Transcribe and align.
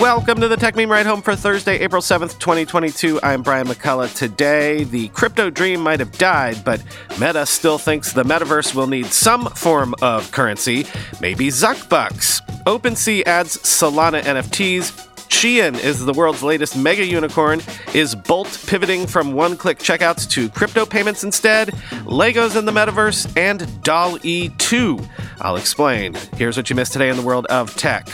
Welcome 0.00 0.40
to 0.40 0.48
the 0.48 0.56
Techmeme 0.56 0.88
Ride 0.88 1.04
Home 1.04 1.20
for 1.20 1.36
Thursday, 1.36 1.80
April 1.80 2.00
7th, 2.00 2.38
2022. 2.38 3.20
I'm 3.22 3.42
Brian 3.42 3.66
McCullough. 3.66 4.16
Today, 4.16 4.84
the 4.84 5.08
crypto 5.08 5.50
dream 5.50 5.82
might 5.82 6.00
have 6.00 6.12
died, 6.12 6.64
but 6.64 6.82
Meta 7.20 7.44
still 7.44 7.76
thinks 7.76 8.14
the 8.14 8.22
metaverse 8.22 8.74
will 8.74 8.86
need 8.86 9.08
some 9.08 9.50
form 9.50 9.94
of 10.00 10.32
currency, 10.32 10.86
maybe 11.20 11.48
Zuckbucks. 11.48 12.40
OpenSea 12.64 13.26
adds 13.26 13.58
Solana 13.58 14.22
NFTs. 14.22 15.06
Shein 15.28 15.78
is 15.78 16.02
the 16.02 16.14
world's 16.14 16.42
latest 16.42 16.78
mega 16.78 17.04
unicorn. 17.04 17.60
Is 17.92 18.14
Bolt 18.14 18.58
pivoting 18.66 19.06
from 19.06 19.34
one 19.34 19.54
click 19.54 19.78
checkouts 19.78 20.26
to 20.30 20.48
crypto 20.48 20.86
payments 20.86 21.24
instead? 21.24 21.68
Legos 22.06 22.56
in 22.56 22.64
the 22.64 22.72
metaverse 22.72 23.30
and 23.36 23.82
DALL-E 23.82 24.48
2. 24.56 24.98
I'll 25.42 25.56
explain. 25.56 26.14
Here's 26.38 26.56
what 26.56 26.70
you 26.70 26.76
missed 26.76 26.94
today 26.94 27.10
in 27.10 27.18
the 27.18 27.22
world 27.22 27.44
of 27.46 27.76
tech. 27.76 28.08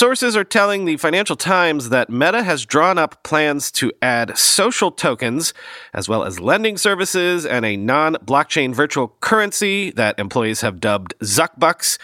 Sources 0.00 0.34
are 0.34 0.44
telling 0.44 0.86
the 0.86 0.96
Financial 0.96 1.36
Times 1.36 1.90
that 1.90 2.08
Meta 2.08 2.42
has 2.42 2.64
drawn 2.64 2.96
up 2.96 3.22
plans 3.22 3.70
to 3.72 3.92
add 4.00 4.34
social 4.38 4.90
tokens, 4.90 5.52
as 5.92 6.08
well 6.08 6.24
as 6.24 6.40
lending 6.40 6.78
services 6.78 7.44
and 7.44 7.66
a 7.66 7.76
non 7.76 8.14
blockchain 8.24 8.74
virtual 8.74 9.08
currency 9.20 9.90
that 9.90 10.18
employees 10.18 10.62
have 10.62 10.80
dubbed 10.80 11.12
Zuckbucks, 11.20 11.98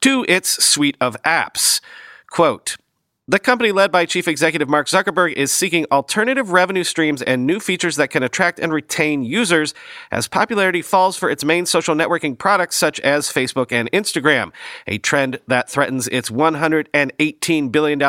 to 0.00 0.24
its 0.26 0.64
suite 0.64 0.96
of 1.02 1.20
apps. 1.22 1.82
Quote, 2.30 2.78
the 3.26 3.38
company 3.38 3.72
led 3.72 3.90
by 3.90 4.04
Chief 4.04 4.28
Executive 4.28 4.68
Mark 4.68 4.86
Zuckerberg 4.86 5.32
is 5.32 5.50
seeking 5.50 5.86
alternative 5.90 6.50
revenue 6.50 6.84
streams 6.84 7.22
and 7.22 7.46
new 7.46 7.58
features 7.58 7.96
that 7.96 8.10
can 8.10 8.22
attract 8.22 8.60
and 8.60 8.70
retain 8.70 9.22
users 9.22 9.72
as 10.10 10.28
popularity 10.28 10.82
falls 10.82 11.16
for 11.16 11.30
its 11.30 11.42
main 11.42 11.64
social 11.64 11.94
networking 11.94 12.38
products 12.38 12.76
such 12.76 13.00
as 13.00 13.32
Facebook 13.32 13.72
and 13.72 13.90
Instagram, 13.92 14.52
a 14.86 14.98
trend 14.98 15.40
that 15.48 15.70
threatens 15.70 16.06
its 16.08 16.28
$118 16.28 17.72
billion 17.72 18.02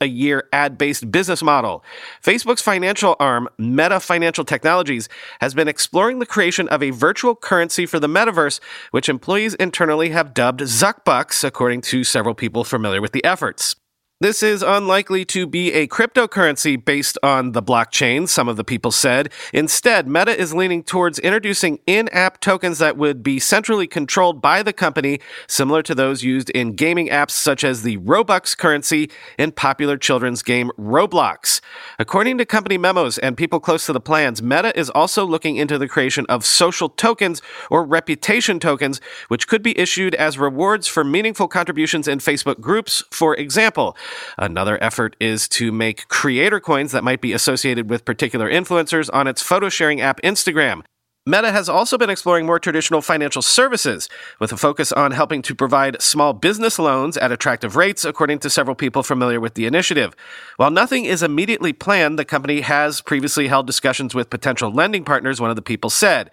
a 0.00 0.06
year 0.06 0.48
ad 0.54 0.78
based 0.78 1.10
business 1.10 1.42
model. 1.42 1.84
Facebook's 2.24 2.62
financial 2.62 3.14
arm, 3.20 3.50
Meta 3.58 4.00
Financial 4.00 4.44
Technologies, 4.44 5.06
has 5.42 5.52
been 5.52 5.68
exploring 5.68 6.18
the 6.18 6.24
creation 6.24 6.66
of 6.68 6.82
a 6.82 6.92
virtual 6.92 7.36
currency 7.36 7.84
for 7.84 8.00
the 8.00 8.08
metaverse, 8.08 8.58
which 8.90 9.10
employees 9.10 9.52
internally 9.56 10.08
have 10.10 10.32
dubbed 10.32 10.62
Zuckbucks, 10.62 11.44
according 11.44 11.82
to 11.82 12.04
several 12.04 12.34
people 12.34 12.64
familiar 12.64 13.02
with 13.02 13.12
the 13.12 13.22
efforts. 13.22 13.76
This 14.22 14.40
is 14.40 14.62
unlikely 14.62 15.24
to 15.24 15.48
be 15.48 15.72
a 15.72 15.88
cryptocurrency 15.88 16.82
based 16.82 17.18
on 17.24 17.50
the 17.50 17.60
blockchain, 17.60 18.28
some 18.28 18.48
of 18.48 18.56
the 18.56 18.62
people 18.62 18.92
said. 18.92 19.32
Instead, 19.52 20.06
Meta 20.06 20.38
is 20.38 20.54
leaning 20.54 20.84
towards 20.84 21.18
introducing 21.18 21.80
in 21.88 22.08
app 22.10 22.38
tokens 22.38 22.78
that 22.78 22.96
would 22.96 23.24
be 23.24 23.40
centrally 23.40 23.88
controlled 23.88 24.40
by 24.40 24.62
the 24.62 24.72
company, 24.72 25.18
similar 25.48 25.82
to 25.82 25.92
those 25.92 26.22
used 26.22 26.50
in 26.50 26.76
gaming 26.76 27.08
apps 27.08 27.32
such 27.32 27.64
as 27.64 27.82
the 27.82 27.98
Robux 27.98 28.56
currency 28.56 29.10
in 29.40 29.50
popular 29.50 29.96
children's 29.96 30.44
game 30.44 30.70
Roblox. 30.78 31.60
According 31.98 32.38
to 32.38 32.46
company 32.46 32.78
memos 32.78 33.18
and 33.18 33.36
people 33.36 33.58
close 33.58 33.86
to 33.86 33.92
the 33.92 33.98
plans, 33.98 34.40
Meta 34.40 34.78
is 34.78 34.88
also 34.88 35.26
looking 35.26 35.56
into 35.56 35.78
the 35.78 35.88
creation 35.88 36.26
of 36.28 36.46
social 36.46 36.88
tokens 36.88 37.42
or 37.70 37.84
reputation 37.84 38.60
tokens, 38.60 39.00
which 39.26 39.48
could 39.48 39.64
be 39.64 39.76
issued 39.76 40.14
as 40.14 40.38
rewards 40.38 40.86
for 40.86 41.02
meaningful 41.02 41.48
contributions 41.48 42.06
in 42.06 42.20
Facebook 42.20 42.60
groups, 42.60 43.02
for 43.10 43.34
example. 43.34 43.96
Another 44.38 44.82
effort 44.82 45.16
is 45.20 45.48
to 45.50 45.72
make 45.72 46.08
creator 46.08 46.60
coins 46.60 46.92
that 46.92 47.04
might 47.04 47.20
be 47.20 47.32
associated 47.32 47.90
with 47.90 48.04
particular 48.04 48.50
influencers 48.50 49.08
on 49.12 49.26
its 49.26 49.42
photo 49.42 49.68
sharing 49.68 50.00
app 50.00 50.20
Instagram. 50.22 50.82
Meta 51.24 51.52
has 51.52 51.68
also 51.68 51.96
been 51.96 52.10
exploring 52.10 52.46
more 52.46 52.58
traditional 52.58 53.00
financial 53.00 53.42
services, 53.42 54.08
with 54.40 54.50
a 54.50 54.56
focus 54.56 54.90
on 54.90 55.12
helping 55.12 55.40
to 55.42 55.54
provide 55.54 56.02
small 56.02 56.32
business 56.32 56.80
loans 56.80 57.16
at 57.16 57.30
attractive 57.30 57.76
rates, 57.76 58.04
according 58.04 58.40
to 58.40 58.50
several 58.50 58.74
people 58.74 59.04
familiar 59.04 59.38
with 59.38 59.54
the 59.54 59.64
initiative. 59.64 60.16
While 60.56 60.72
nothing 60.72 61.04
is 61.04 61.22
immediately 61.22 61.72
planned, 61.72 62.18
the 62.18 62.24
company 62.24 62.62
has 62.62 63.00
previously 63.00 63.46
held 63.46 63.68
discussions 63.68 64.16
with 64.16 64.30
potential 64.30 64.72
lending 64.72 65.04
partners, 65.04 65.40
one 65.40 65.50
of 65.50 65.54
the 65.54 65.62
people 65.62 65.90
said. 65.90 66.32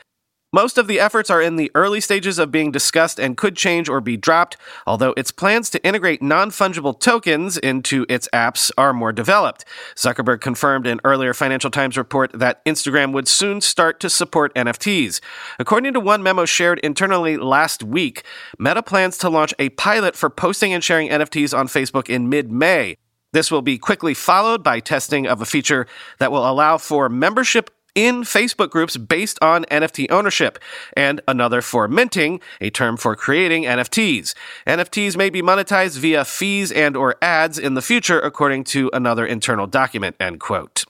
Most 0.52 0.80
of 0.80 0.88
the 0.88 1.00
efforts 1.00 1.30
are 1.30 1.44
in 1.44 1.58
the 1.58 1.70
early 1.76 2.02
stages 2.02 2.40
of 2.40 2.52
being 2.52 2.72
discussed 2.72 3.20
and 3.20 3.38
could 3.38 3.56
change 3.56 3.88
or 3.88 4.02
be 4.02 4.18
dropped, 4.18 4.58
although 4.88 5.14
its 5.16 5.32
plans 5.32 5.70
to 5.70 5.86
integrate 5.86 6.24
non 6.24 6.50
fungible 6.50 7.00
tokens 7.00 7.56
into 7.56 8.04
its 8.10 8.28
apps 8.34 8.72
are 8.76 8.92
more 8.92 9.12
developed. 9.12 9.64
Zuckerberg 9.96 10.42
confirmed 10.42 10.88
in 10.88 11.00
earlier 11.04 11.36
Financial 11.36 11.70
Times 11.70 11.98
report 12.00 12.32
that 12.34 12.66
Instagram 12.66 13.14
would 13.14 13.28
soon 13.28 13.62
start 13.62 14.00
to 14.00 14.10
support 14.10 14.52
NFTs. 14.56 15.22
According 15.60 15.94
to 15.94 16.00
one 16.00 16.24
memo 16.24 16.46
shared 16.46 16.80
internally 16.80 17.38
last 17.38 17.84
week, 17.84 18.24
Meta 18.58 18.82
plans 18.82 19.20
to 19.20 19.30
launch 19.30 19.54
a 19.60 19.70
pilot 19.70 20.16
for 20.16 20.32
posting 20.32 20.74
and 20.74 20.84
sharing 20.84 21.10
NFTs 21.10 21.56
on 21.56 21.68
Facebook 21.68 22.10
in 22.10 22.28
mid 22.28 22.52
May. 22.52 22.96
This 23.34 23.52
will 23.52 23.62
be 23.62 23.78
quickly 23.78 24.16
followed 24.16 24.64
by 24.64 24.80
testing 24.80 25.28
of 25.28 25.42
a 25.44 25.46
feature 25.46 25.86
that 26.18 26.32
will 26.32 26.50
allow 26.50 26.80
for 26.80 27.08
membership 27.08 27.70
in 27.96 28.22
Facebook 28.22 28.70
groups 28.70 28.98
based 28.98 29.38
on 29.42 29.66
NFT 29.66 30.10
ownership, 30.10 30.60
and 30.96 31.22
another 31.28 31.62
for 31.62 31.88
minting, 31.88 32.40
a 32.62 32.70
term 32.70 32.98
for 32.98 33.16
creating 33.16 33.64
NFTs. 33.64 34.34
NFTs 34.68 35.18
may 35.18 35.30
be 35.30 35.42
monetized 35.42 35.98
via 35.98 36.26
fees 36.26 36.72
and 36.72 36.96
or 36.96 37.16
ads 37.22 37.58
in 37.58 37.74
the 37.74 37.82
future, 37.82 38.20
according 38.20 38.64
to 38.66 38.90
another 38.94 39.26
internal 39.26 39.68
document, 39.68 40.16
end 40.20 40.40
quote. 40.40 40.86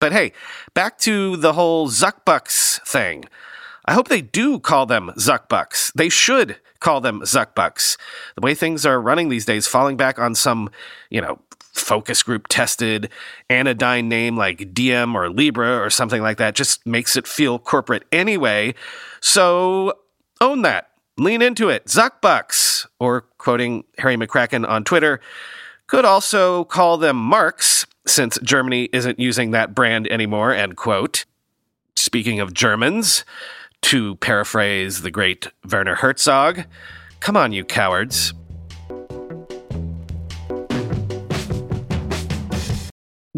But 0.00 0.12
hey, 0.12 0.32
back 0.74 0.98
to 0.98 1.36
the 1.36 1.54
whole 1.54 1.88
Zuckbucks 1.88 2.80
thing. 2.86 3.24
I 3.84 3.94
hope 3.94 4.08
they 4.08 4.20
do 4.20 4.60
call 4.60 4.86
them 4.86 5.12
Zuckbucks. 5.16 5.92
They 5.94 6.08
should 6.08 6.56
call 6.80 7.00
them 7.00 7.20
Zuckbucks. 7.22 7.96
The 8.34 8.42
way 8.42 8.54
things 8.54 8.86
are 8.86 9.00
running 9.00 9.28
these 9.28 9.44
days, 9.44 9.66
falling 9.66 9.96
back 9.96 10.18
on 10.18 10.34
some, 10.34 10.70
you 11.10 11.20
know, 11.20 11.40
focus 11.72 12.22
group 12.22 12.48
tested 12.48 13.08
anodyne 13.48 14.08
name 14.08 14.36
like 14.36 14.74
Diem 14.74 15.14
or 15.16 15.30
Libra 15.30 15.78
or 15.78 15.90
something 15.90 16.22
like 16.22 16.38
that 16.38 16.54
just 16.54 16.84
makes 16.86 17.16
it 17.16 17.26
feel 17.26 17.58
corporate 17.58 18.04
anyway. 18.10 18.74
So 19.20 19.94
own 20.40 20.62
that. 20.62 20.90
Lean 21.16 21.42
into 21.42 21.68
it. 21.68 21.86
Zuckbucks, 21.86 22.86
or 23.00 23.22
quoting 23.38 23.84
Harry 23.98 24.16
McCracken 24.16 24.68
on 24.68 24.84
Twitter, 24.84 25.20
could 25.88 26.04
also 26.04 26.64
call 26.64 26.96
them 26.96 27.16
Marks 27.16 27.86
since 28.06 28.38
Germany 28.42 28.88
isn't 28.92 29.18
using 29.18 29.50
that 29.50 29.74
brand 29.74 30.06
anymore, 30.12 30.52
end 30.52 30.76
quote. 30.76 31.24
Speaking 31.96 32.38
of 32.38 32.54
Germans, 32.54 33.24
to 33.82 34.16
paraphrase 34.16 35.02
the 35.02 35.10
great 35.10 35.48
Werner 35.70 35.94
Herzog, 35.96 36.64
come 37.20 37.36
on, 37.36 37.52
you 37.52 37.64
cowards. 37.64 38.34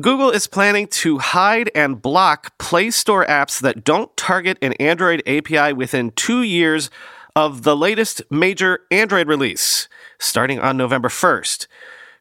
Google 0.01 0.31
is 0.31 0.47
planning 0.47 0.87
to 0.87 1.19
hide 1.19 1.71
and 1.75 2.01
block 2.01 2.57
Play 2.59 2.91
Store 2.91 3.27
apps 3.27 3.61
that 3.61 3.85
don't 3.85 4.17
target 4.17 4.57
an 4.63 4.73
Android 4.75 5.23
API 5.27 5.75
within 5.75 6.11
two 6.13 6.43
years 6.43 6.89
of 7.37 7.63
the 7.63 7.77
latest 7.77 8.23
major 8.31 8.81
Android 8.91 9.29
release, 9.29 9.89
starting 10.19 10.59
on 10.59 10.77
November 10.77 11.09
1st. 11.09 11.67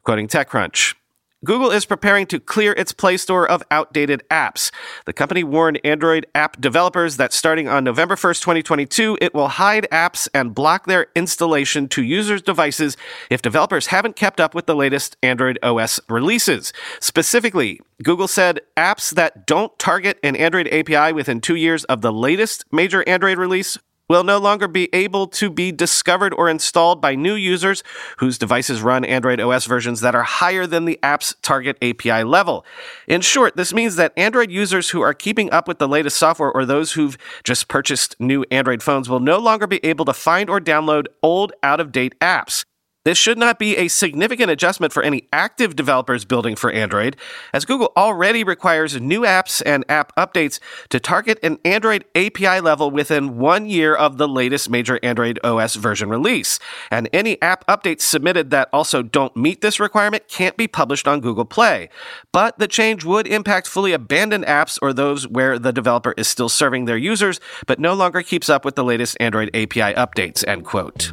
Quoting 0.04 0.28
TechCrunch. 0.28 0.96
Google 1.46 1.72
is 1.72 1.86
preparing 1.86 2.26
to 2.28 2.40
clear 2.40 2.74
its 2.74 2.92
Play 2.92 3.16
Store 3.16 3.50
of 3.50 3.64
outdated 3.72 4.24
apps. 4.30 4.72
The 5.06 5.14
company 5.14 5.42
warned 5.42 5.80
Android 5.86 6.28
app 6.36 6.60
developers 6.60 7.16
that 7.16 7.32
starting 7.32 7.70
on 7.70 7.86
November 7.86 8.16
1st, 8.16 8.42
2022, 8.42 9.18
it 9.22 9.34
will 9.34 9.48
hide 9.48 9.88
apps 9.90 10.28
and 10.34 10.54
block 10.54 10.86
their 10.86 11.08
installation 11.16 11.88
to 11.90 12.04
users' 12.04 12.42
devices 12.42 12.98
if 13.30 13.42
developers 13.42 13.88
haven't 13.88 14.18
kept 14.18 14.42
up 14.42 14.54
with 14.54 14.66
the 14.66 14.76
latest 14.76 15.16
Android 15.24 15.58
OS 15.64 16.02
releases. 16.10 16.74
Specifically, 17.00 17.80
Google 18.04 18.28
said 18.28 18.60
apps 18.76 19.14
that 19.16 19.48
don't 19.48 19.78
target 19.80 20.20
an 20.22 20.36
Android 20.36 20.68
API 20.68 21.14
within 21.14 21.40
two 21.40 21.56
years 21.56 21.86
of 21.86 22.02
the 22.02 22.12
latest 22.12 22.66
major 22.70 23.08
Android 23.08 23.38
release 23.38 23.78
will 24.10 24.24
no 24.24 24.40
longer 24.40 24.68
be 24.68 24.90
able 24.92 25.28
to 25.28 25.50
be 25.50 25.72
discovered 25.72 26.34
or 26.34 26.50
installed 26.50 27.00
by 27.00 27.16
new 27.16 27.36
users 27.36 27.84
whose 28.18 28.38
devices 28.38 28.82
run 28.82 29.06
Android 29.06 29.40
OS 29.40 29.66
versions 29.66 30.02
that 30.02 30.16
are 30.16 30.24
higher 30.24 30.66
than 30.66 30.86
the 30.86 31.00
app's 31.04 31.36
target 31.42 31.78
API 31.82 32.24
level. 32.24 32.66
In 33.08 33.22
short, 33.22 33.56
this 33.56 33.74
means 33.74 33.96
that 33.96 34.14
Android 34.18 34.52
users 34.52 34.90
who 34.90 35.02
are 35.02 35.14
keeping 35.14 35.52
up 35.52 35.68
with 35.68 35.78
the 35.78 35.88
latest 35.88 36.18
software 36.18 36.52
or 36.52 36.66
those 36.66 36.94
who've 36.94 37.18
just 37.44 37.68
purchased 37.68 38.16
new 38.20 38.44
Android 38.52 38.82
phones 38.82 39.08
will 39.08 39.20
no 39.20 39.38
longer 39.38 39.68
be 39.68 39.84
able 39.86 40.06
to 40.06 40.14
find 40.14 40.50
or 40.50 40.60
download 40.60 41.06
old, 41.22 41.54
out 41.62 41.80
of 41.80 41.92
date 41.92 42.18
apps. 42.20 42.66
This 43.10 43.18
should 43.18 43.40
not 43.40 43.58
be 43.58 43.76
a 43.76 43.88
significant 43.88 44.52
adjustment 44.52 44.94
for 44.94 45.02
any 45.02 45.28
active 45.34 45.76
developers 45.76 46.26
building 46.26 46.56
for 46.56 46.70
Android, 46.70 47.18
as 47.52 47.66
Google 47.66 47.92
already 47.98 48.44
requires 48.44 49.02
new 49.02 49.22
apps 49.22 49.64
and 49.66 49.84
app 49.90 50.16
updates 50.16 50.60
to 50.90 51.00
target 51.00 51.40
an 51.42 51.58
Android 51.66 52.06
API 52.14 52.60
level 52.60 52.92
within 52.92 53.40
one 53.40 53.66
year 53.66 53.96
of 53.96 54.20
the 54.20 54.28
latest 54.28 54.70
major 54.70 55.00
Android 55.02 55.40
OS 55.44 55.74
version 55.74 56.08
release. 56.08 56.60
And 56.92 57.10
any 57.12 57.42
app 57.42 57.66
updates 57.66 58.02
submitted 58.02 58.52
that 58.52 58.70
also 58.72 59.02
don't 59.02 59.36
meet 59.36 59.62
this 59.62 59.80
requirement 59.80 60.28
can't 60.28 60.56
be 60.56 60.68
published 60.68 61.08
on 61.08 61.20
Google 61.20 61.46
Play. 61.46 61.90
But 62.32 62.60
the 62.60 62.68
change 62.68 63.06
would 63.06 63.26
impact 63.26 63.66
fully 63.66 63.92
abandoned 63.92 64.46
apps 64.46 64.78
or 64.84 64.94
those 64.94 65.28
where 65.28 65.58
the 65.58 65.74
developer 65.74 66.14
is 66.16 66.28
still 66.28 66.48
serving 66.48 66.86
their 66.86 66.96
users 66.96 67.40
but 67.66 67.80
no 67.80 67.96
longer 67.96 68.22
keeps 68.22 68.50
up 68.50 68.64
with 68.64 68.76
the 68.76 68.84
latest 68.84 69.18
Android 69.20 69.50
API 69.56 69.96
updates, 69.96 70.48
end 70.48 70.64
quote. 70.64 71.12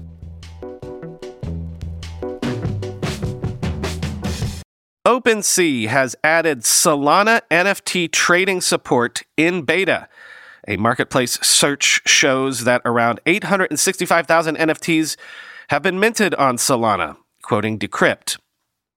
OpenSea 5.06 5.86
has 5.86 6.16
added 6.24 6.62
Solana 6.62 7.40
NFT 7.48 8.10
trading 8.10 8.60
support 8.60 9.22
in 9.36 9.62
beta. 9.62 10.08
A 10.66 10.76
marketplace 10.78 11.38
search 11.46 12.00
shows 12.04 12.64
that 12.64 12.82
around 12.84 13.20
865,000 13.24 14.56
NFTs 14.56 15.16
have 15.68 15.82
been 15.84 16.00
minted 16.00 16.34
on 16.34 16.56
Solana, 16.56 17.18
quoting 17.42 17.78
Decrypt. 17.78 18.38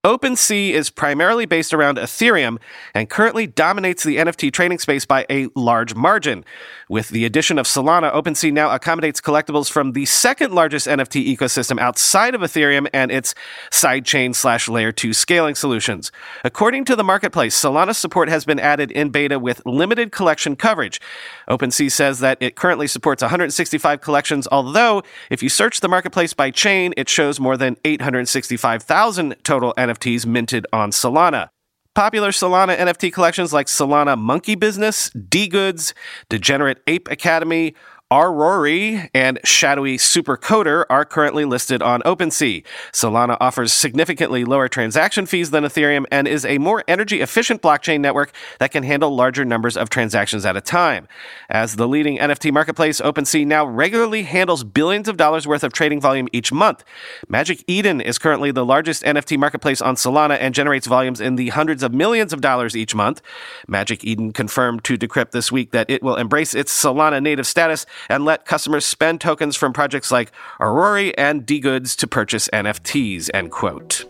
OpenSea 0.05 0.71
is 0.71 0.89
primarily 0.89 1.45
based 1.45 1.73
around 1.73 1.97
Ethereum 1.97 2.57
and 2.93 3.09
currently 3.09 3.45
dominates 3.45 4.01
the 4.01 4.15
NFT 4.15 4.49
trading 4.49 4.79
space 4.79 5.05
by 5.05 5.25
a 5.29 5.49
large 5.55 5.93
margin. 5.93 6.45
With 6.87 7.09
the 7.09 7.25
addition 7.25 7.59
of 7.59 7.65
Solana, 7.65 8.13
OpenSea 8.13 8.53
now 8.53 8.73
accommodates 8.73 9.19
collectibles 9.19 9.69
from 9.69 9.91
the 9.91 10.05
second 10.05 10.53
largest 10.53 10.87
NFT 10.87 11.35
ecosystem 11.35 11.79
outside 11.81 12.33
of 12.33 12.39
Ethereum 12.39 12.87
and 12.93 13.11
its 13.11 13.35
sidechain 13.71 14.33
slash 14.33 14.69
layer 14.69 14.93
2 14.93 15.11
scaling 15.11 15.55
solutions. 15.55 16.13
According 16.45 16.85
to 16.85 16.95
the 16.95 17.03
marketplace, 17.03 17.61
Solana 17.61 17.93
support 17.93 18.29
has 18.29 18.45
been 18.45 18.57
added 18.57 18.91
in 18.91 19.09
beta 19.09 19.37
with 19.37 19.61
limited 19.65 20.13
collection 20.13 20.55
coverage. 20.55 21.01
OpenSea 21.49 21.91
says 21.91 22.19
that 22.19 22.37
it 22.39 22.55
currently 22.55 22.87
supports 22.87 23.21
165 23.21 23.99
collections, 23.99 24.47
although 24.49 25.03
if 25.29 25.43
you 25.43 25.49
search 25.49 25.81
the 25.81 25.89
marketplace 25.89 26.33
by 26.33 26.51
chain, 26.51 26.93
it 26.95 27.09
shows 27.09 27.37
more 27.37 27.57
than 27.57 27.75
865,000 27.83 29.35
total 29.43 29.73
NFTs 29.77 29.88
NFTs 29.89 30.25
minted 30.25 30.65
on 30.71 30.91
Solana. 30.91 31.49
Popular 31.95 32.29
Solana 32.29 32.77
NFT 32.77 33.11
collections 33.11 33.51
like 33.51 33.67
Solana 33.67 34.17
Monkey 34.17 34.55
Business, 34.55 35.09
DeGods, 35.09 35.93
Degenerate 36.29 36.77
Ape 36.87 37.09
Academy, 37.09 37.73
Aurory 38.11 39.07
and 39.13 39.37
Shadowy 39.43 39.97
Supercoder 39.97 40.83
are 40.89 41.05
currently 41.05 41.45
listed 41.45 41.83
on 41.83 42.01
OpenSea. 42.01 42.65
Solana 42.91 43.37
offers 43.39 43.71
significantly 43.71 44.43
lower 44.43 44.67
transaction 44.67 45.27
fees 45.27 45.51
than 45.51 45.63
Ethereum 45.63 46.05
and 46.11 46.27
is 46.27 46.43
a 46.43 46.57
more 46.57 46.83
energy 46.87 47.21
efficient 47.21 47.61
blockchain 47.61 47.99
network 47.99 48.31
that 48.57 48.71
can 48.71 48.81
handle 48.81 49.15
larger 49.15 49.45
numbers 49.45 49.77
of 49.77 49.91
transactions 49.91 50.43
at 50.43 50.57
a 50.57 50.61
time. 50.61 51.07
As 51.49 51.75
the 51.75 51.87
leading 51.87 52.17
NFT 52.17 52.51
marketplace, 52.51 52.99
OpenSea 52.99 53.45
now 53.45 53.63
regularly 53.63 54.23
handles 54.23 54.63
billions 54.63 55.07
of 55.07 55.15
dollars 55.15 55.45
worth 55.45 55.63
of 55.63 55.71
trading 55.71 56.01
volume 56.01 56.27
each 56.33 56.51
month. 56.51 56.83
Magic 57.27 57.63
Eden 57.67 58.01
is 58.01 58.17
currently 58.17 58.49
the 58.49 58.65
largest 58.65 59.03
NFT 59.03 59.37
marketplace 59.37 59.83
on 59.83 59.93
Solana 59.93 60.37
and 60.39 60.55
generates 60.55 60.87
volumes 60.87 61.21
in 61.21 61.35
the 61.35 61.49
hundreds 61.49 61.83
of 61.83 61.93
millions 61.93 62.33
of 62.33 62.41
dollars 62.41 62.75
each 62.75 62.95
month. 62.95 63.21
Magic 63.67 64.03
Eden 64.03 64.33
confirmed 64.33 64.83
to 64.85 64.97
Decrypt 64.97 65.29
this 65.29 65.51
week 65.51 65.69
that 65.73 65.87
it 65.91 66.01
will 66.01 66.15
embrace 66.15 66.55
its 66.55 66.73
Solana 66.73 67.21
native 67.21 67.45
status 67.45 67.85
and 68.07 68.23
let 68.23 68.45
customers 68.45 68.85
spend 68.85 69.19
tokens 69.19 69.55
from 69.55 69.73
projects 69.73 70.11
like 70.11 70.31
Aurory 70.59 71.17
and 71.17 71.45
DeGods 71.45 71.95
to 71.97 72.07
purchase 72.07 72.47
NFTs, 72.53 73.29
end 73.33 73.51
quote. 73.51 74.05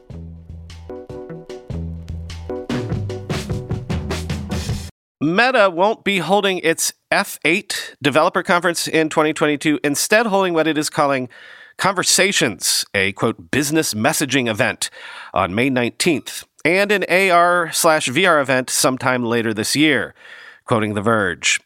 Meta 5.22 5.70
won't 5.70 6.06
be 6.06 6.20
holding 6.20 6.60
its 6.60 6.94
F8 7.12 7.96
developer 8.02 8.42
conference 8.42 8.88
in 8.88 9.10
2022, 9.10 9.80
instead, 9.84 10.28
holding 10.28 10.54
what 10.54 10.68
it 10.68 10.78
is 10.78 10.90
calling 10.90 11.28
Conversations, 11.80 12.86
a 12.94 13.14
quote, 13.14 13.52
business 13.52 13.94
messaging 13.94 14.50
event 14.50 14.90
on 15.34 15.56
May 15.56 15.70
19th, 15.70 16.44
and 16.66 16.92
an 16.92 17.06
AR 17.10 17.72
slash 17.72 18.10
VR 18.10 18.42
event 18.42 18.70
sometime 18.70 19.24
later 19.24 19.54
this 19.54 19.78
year, 19.78 20.14
quoting 20.66 20.94
The 20.94 21.02
Verge. 21.02 21.62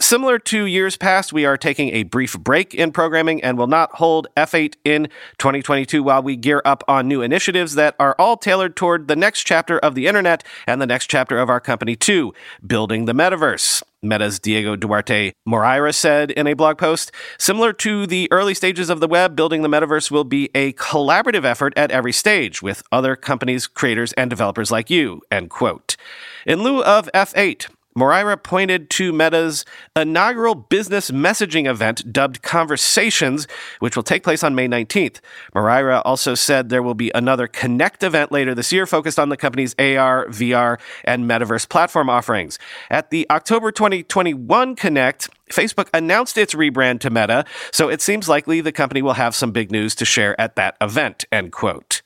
Similar 0.00 0.40
to 0.40 0.64
years 0.64 0.96
past, 0.96 1.32
we 1.32 1.44
are 1.44 1.56
taking 1.56 1.90
a 1.90 2.02
brief 2.02 2.36
break 2.38 2.74
in 2.74 2.90
programming 2.90 3.40
and 3.44 3.56
will 3.56 3.68
not 3.68 3.92
hold 3.92 4.26
F8 4.36 4.74
in 4.84 5.04
2022 5.38 6.02
while 6.02 6.20
we 6.20 6.34
gear 6.34 6.60
up 6.64 6.82
on 6.88 7.06
new 7.06 7.22
initiatives 7.22 7.76
that 7.76 7.94
are 8.00 8.16
all 8.18 8.36
tailored 8.36 8.74
toward 8.74 9.06
the 9.06 9.14
next 9.14 9.44
chapter 9.44 9.78
of 9.78 9.94
the 9.94 10.08
internet 10.08 10.42
and 10.66 10.82
the 10.82 10.86
next 10.86 11.06
chapter 11.06 11.38
of 11.38 11.48
our 11.48 11.60
company 11.60 11.94
too, 11.94 12.34
building 12.66 13.04
the 13.04 13.12
metaverse. 13.12 13.84
Meta's 14.02 14.40
Diego 14.40 14.74
Duarte 14.74 15.32
Moreira 15.46 15.92
said 15.92 16.32
in 16.32 16.48
a 16.48 16.54
blog 16.54 16.76
post, 16.76 17.12
similar 17.38 17.72
to 17.72 18.04
the 18.04 18.26
early 18.32 18.52
stages 18.52 18.90
of 18.90 18.98
the 18.98 19.08
web, 19.08 19.36
building 19.36 19.62
the 19.62 19.68
metaverse 19.68 20.10
will 20.10 20.24
be 20.24 20.50
a 20.56 20.72
collaborative 20.72 21.44
effort 21.44 21.72
at 21.76 21.92
every 21.92 22.12
stage 22.12 22.60
with 22.60 22.82
other 22.90 23.14
companies, 23.14 23.68
creators, 23.68 24.12
and 24.14 24.28
developers 24.28 24.72
like 24.72 24.90
you, 24.90 25.22
end 25.30 25.50
quote. 25.50 25.96
In 26.44 26.64
lieu 26.64 26.82
of 26.82 27.08
F8, 27.14 27.68
Moreira 27.96 28.36
pointed 28.36 28.90
to 28.90 29.12
Meta's 29.12 29.64
inaugural 29.94 30.56
business 30.56 31.12
messaging 31.12 31.70
event 31.70 32.12
dubbed 32.12 32.42
Conversations, 32.42 33.46
which 33.78 33.94
will 33.94 34.02
take 34.02 34.24
place 34.24 34.42
on 34.42 34.56
May 34.56 34.66
19th. 34.66 35.20
Moreira 35.54 36.00
also 36.00 36.34
said 36.34 36.70
there 36.70 36.82
will 36.82 36.94
be 36.94 37.12
another 37.14 37.46
Connect 37.46 38.02
event 38.02 38.32
later 38.32 38.52
this 38.52 38.72
year 38.72 38.84
focused 38.84 39.18
on 39.18 39.28
the 39.28 39.36
company's 39.36 39.74
AR, 39.78 40.26
VR, 40.26 40.80
and 41.04 41.30
metaverse 41.30 41.68
platform 41.68 42.10
offerings. 42.10 42.58
At 42.90 43.10
the 43.10 43.30
October 43.30 43.70
2021 43.70 44.74
Connect, 44.74 45.28
Facebook 45.52 45.88
announced 45.94 46.36
its 46.36 46.52
rebrand 46.52 46.98
to 47.00 47.10
Meta, 47.10 47.44
so 47.70 47.88
it 47.88 48.02
seems 48.02 48.28
likely 48.28 48.60
the 48.60 48.72
company 48.72 49.02
will 49.02 49.12
have 49.12 49.36
some 49.36 49.52
big 49.52 49.70
news 49.70 49.94
to 49.94 50.04
share 50.04 50.38
at 50.40 50.56
that 50.56 50.76
event, 50.80 51.26
end 51.30 51.52
quote. 51.52 52.02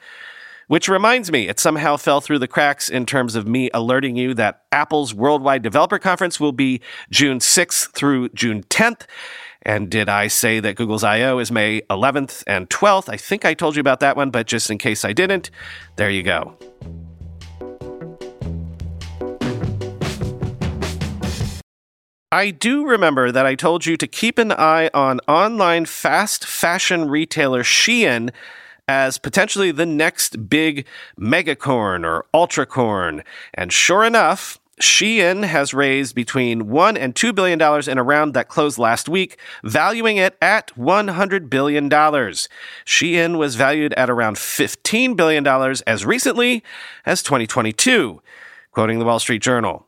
Which 0.69 0.87
reminds 0.87 1.33
me, 1.33 1.49
it 1.49 1.59
somehow 1.59 1.97
fell 1.97 2.21
through 2.21 2.41
the 2.41 2.47
cracks 2.47 2.91
in 2.91 3.07
terms 3.07 3.35
of 3.35 3.49
me 3.49 3.71
alerting 3.73 4.17
you 4.17 4.35
that 4.35 4.65
Apple's 4.71 5.15
Worldwide 5.15 5.63
Developer 5.63 5.99
Conference 5.99 6.39
will 6.39 6.53
be 6.53 6.83
June 7.11 7.39
6th 7.39 7.95
through 7.95 8.29
June 8.31 8.63
10th. 8.65 9.07
And 9.63 9.91
did 9.91 10.11
I 10.11 10.29
say 10.29 10.61
that 10.61 10.77
Google's 10.77 11.03
I.O. 11.03 11.39
is 11.39 11.51
May 11.51 11.81
11th 11.89 12.45
and 12.47 12.69
12th? 12.69 13.09
I 13.09 13.17
think 13.17 13.47
I 13.47 13.55
told 13.55 13.77
you 13.77 13.81
about 13.81 14.01
that 14.01 14.15
one, 14.15 14.31
but 14.31 14.47
just 14.47 14.71
in 14.71 14.77
case 14.77 15.07
I 15.07 15.15
didn't, 15.15 15.51
there 15.97 16.11
you 16.11 16.23
go. 16.23 16.59
I 22.31 22.51
do 22.51 22.87
remember 22.87 23.33
that 23.33 23.47
I 23.47 23.55
told 23.55 23.87
you 23.87 23.97
to 23.97 24.07
keep 24.07 24.37
an 24.37 24.53
eye 24.53 24.91
on 24.93 25.21
online 25.27 25.87
fast 25.87 26.45
fashion 26.45 27.09
retailer 27.09 27.63
Shein 27.63 28.31
as 28.89 29.19
potentially 29.19 29.71
the 29.71 29.87
next 29.87 30.49
big 30.49 30.87
megacorn 31.21 32.05
or 32.05 32.25
ultracorn. 32.35 33.23
And 33.55 33.73
sure 33.73 34.03
enough, 34.03 34.59
Shein 34.81 35.45
has 35.45 35.75
raised 35.75 36.15
between 36.15 36.69
one 36.69 36.97
and 36.97 37.15
two 37.15 37.33
billion 37.33 37.59
dollars 37.59 37.89
in 37.89 37.99
a 37.99 38.03
round 38.03 38.35
that 38.35 38.49
closed 38.49 38.79
last 38.79 39.09
week, 39.09 39.37
valuing 39.65 40.17
it 40.17 40.37
at 40.41 40.77
one 40.77 41.09
hundred 41.09 41.51
billion 41.51 41.89
dollars. 41.89 42.49
Shein 42.87 43.39
was 43.39 43.57
valued 43.57 43.93
at 43.95 44.09
around 44.09 44.39
fifteen 44.39 45.15
billion 45.15 45.43
dollars 45.43 45.81
as 45.83 46.07
recently 46.07 46.63
as 47.05 47.23
2022, 47.23 48.23
quoting 48.71 48.99
the 48.99 49.05
Wall 49.05 49.19
Street 49.19 49.43
Journal. 49.43 49.88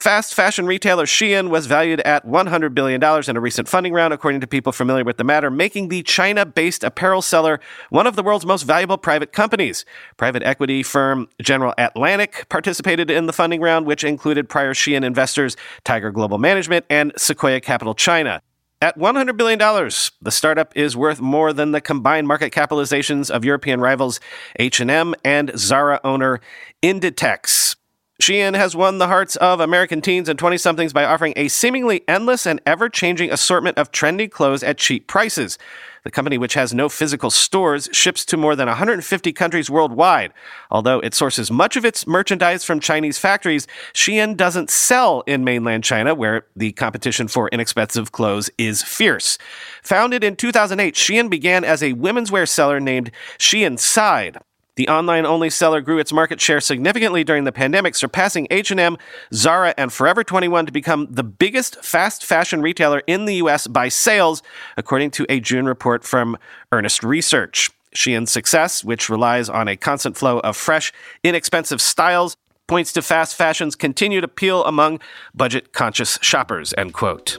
Fast 0.00 0.34
fashion 0.34 0.66
retailer 0.66 1.06
Shein 1.06 1.48
was 1.48 1.66
valued 1.66 2.00
at 2.00 2.26
$100 2.26 2.74
billion 2.74 3.02
in 3.02 3.36
a 3.36 3.40
recent 3.40 3.68
funding 3.68 3.92
round, 3.92 4.12
according 4.12 4.40
to 4.40 4.46
people 4.46 4.72
familiar 4.72 5.04
with 5.04 5.16
the 5.16 5.24
matter, 5.24 5.50
making 5.50 5.88
the 5.88 6.02
China 6.02 6.44
based 6.44 6.84
apparel 6.84 7.22
seller 7.22 7.58
one 7.90 8.06
of 8.06 8.16
the 8.16 8.22
world's 8.22 8.44
most 8.44 8.64
valuable 8.64 8.98
private 8.98 9.32
companies. 9.32 9.84
Private 10.16 10.42
equity 10.42 10.82
firm 10.82 11.28
General 11.40 11.72
Atlantic 11.78 12.46
participated 12.50 13.10
in 13.10 13.26
the 13.26 13.32
funding 13.32 13.60
round, 13.60 13.86
which 13.86 14.04
included 14.04 14.48
prior 14.48 14.74
Shein 14.74 15.04
investors 15.04 15.56
Tiger 15.84 16.10
Global 16.10 16.38
Management 16.38 16.84
and 16.90 17.12
Sequoia 17.16 17.60
Capital 17.60 17.94
China. 17.94 18.42
At 18.82 18.98
$100 18.98 19.38
billion, 19.38 19.58
the 19.58 20.30
startup 20.30 20.76
is 20.76 20.94
worth 20.94 21.18
more 21.18 21.54
than 21.54 21.72
the 21.72 21.80
combined 21.80 22.28
market 22.28 22.52
capitalizations 22.52 23.30
of 23.30 23.42
European 23.42 23.80
rivals 23.80 24.20
H&M 24.58 25.14
and 25.24 25.52
Zara 25.56 26.00
owner 26.04 26.40
Inditex. 26.82 27.73
Shein 28.22 28.54
has 28.54 28.76
won 28.76 28.98
the 28.98 29.08
hearts 29.08 29.34
of 29.36 29.58
American 29.58 30.00
teens 30.00 30.28
and 30.28 30.38
20 30.38 30.56
somethings 30.56 30.92
by 30.92 31.04
offering 31.04 31.32
a 31.34 31.48
seemingly 31.48 32.04
endless 32.06 32.46
and 32.46 32.60
ever 32.64 32.88
changing 32.88 33.32
assortment 33.32 33.76
of 33.76 33.90
trendy 33.90 34.30
clothes 34.30 34.62
at 34.62 34.78
cheap 34.78 35.08
prices. 35.08 35.58
The 36.04 36.12
company, 36.12 36.38
which 36.38 36.54
has 36.54 36.72
no 36.72 36.88
physical 36.88 37.30
stores, 37.30 37.88
ships 37.92 38.24
to 38.26 38.36
more 38.36 38.54
than 38.54 38.68
150 38.68 39.32
countries 39.32 39.68
worldwide. 39.68 40.32
Although 40.70 41.00
it 41.00 41.12
sources 41.12 41.50
much 41.50 41.76
of 41.76 41.84
its 41.84 42.06
merchandise 42.06 42.62
from 42.62 42.78
Chinese 42.78 43.18
factories, 43.18 43.66
Shein 43.94 44.36
doesn't 44.36 44.70
sell 44.70 45.22
in 45.26 45.42
mainland 45.42 45.82
China, 45.82 46.14
where 46.14 46.46
the 46.54 46.70
competition 46.72 47.26
for 47.26 47.48
inexpensive 47.48 48.12
clothes 48.12 48.48
is 48.58 48.82
fierce. 48.82 49.38
Founded 49.82 50.22
in 50.22 50.36
2008, 50.36 50.94
Shein 50.94 51.28
began 51.28 51.64
as 51.64 51.82
a 51.82 51.94
women's 51.94 52.30
wear 52.30 52.46
seller 52.46 52.78
named 52.78 53.10
SheInside. 53.38 54.40
The 54.76 54.88
online-only 54.88 55.50
seller 55.50 55.80
grew 55.80 55.98
its 55.98 56.12
market 56.12 56.40
share 56.40 56.60
significantly 56.60 57.22
during 57.22 57.44
the 57.44 57.52
pandemic, 57.52 57.94
surpassing 57.94 58.48
H&M, 58.50 58.96
Zara, 59.32 59.72
and 59.78 59.92
Forever 59.92 60.24
21 60.24 60.66
to 60.66 60.72
become 60.72 61.06
the 61.10 61.22
biggest 61.22 61.84
fast 61.84 62.24
fashion 62.24 62.60
retailer 62.60 63.02
in 63.06 63.24
the 63.24 63.36
US 63.36 63.68
by 63.68 63.88
sales, 63.88 64.42
according 64.76 65.12
to 65.12 65.26
a 65.28 65.38
June 65.38 65.66
report 65.66 66.02
from 66.02 66.36
Earnest 66.72 67.04
Research. 67.04 67.70
Shein's 67.94 68.32
success, 68.32 68.82
which 68.82 69.08
relies 69.08 69.48
on 69.48 69.68
a 69.68 69.76
constant 69.76 70.16
flow 70.16 70.40
of 70.40 70.56
fresh, 70.56 70.92
inexpensive 71.22 71.80
styles, 71.80 72.36
points 72.66 72.92
to 72.94 73.02
fast 73.02 73.36
fashion's 73.36 73.76
continued 73.76 74.24
appeal 74.24 74.64
among 74.64 74.98
budget-conscious 75.34 76.18
shoppers, 76.20 76.74
end 76.76 76.94
quote. 76.94 77.38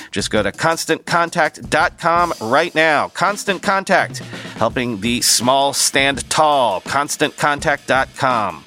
Just 0.11 0.29
go 0.29 0.43
to 0.43 0.51
constantcontact.com 0.51 2.33
right 2.41 2.75
now. 2.75 3.07
Constant 3.09 3.63
Contact, 3.63 4.19
helping 4.57 5.01
the 5.01 5.21
small 5.21 5.73
stand 5.73 6.29
tall. 6.29 6.81
ConstantContact.com. 6.81 8.65